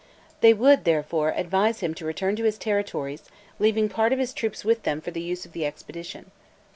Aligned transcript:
They 0.39 0.51
would, 0.51 0.83
therefore, 0.83 1.29
advise 1.37 1.81
him 1.81 1.93
to 1.93 2.07
return 2.07 2.35
to 2.37 2.43
his 2.45 2.57
territories, 2.57 3.25
leaving 3.59 3.87
part 3.87 4.11
of 4.11 4.17
his 4.17 4.33
troops 4.33 4.65
with 4.65 4.81
them 4.81 4.99
for 4.99 5.11
the 5.11 5.21
use 5.21 5.45
of 5.45 5.51
the 5.51 5.63
expedition. 5.63 6.31